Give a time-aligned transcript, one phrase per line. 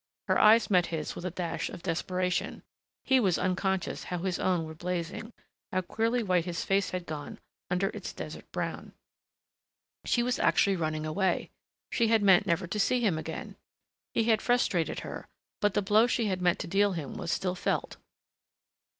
[0.27, 2.63] Her eyes met his with a dash of desperation....
[3.03, 5.31] He was unconscious how his own were blazing...
[5.71, 7.37] how queerly white his face had gone
[7.69, 8.93] under its desert brown.
[10.05, 11.51] She was actually running away.
[11.91, 13.57] She had meant never to see him again.
[14.15, 15.27] He had frustrated her,
[15.59, 17.97] but the blow she had meant to deal him was still felt.